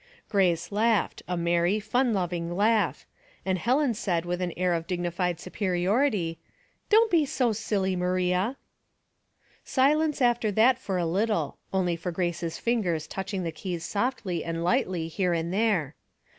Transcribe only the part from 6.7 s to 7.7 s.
—"Don't be so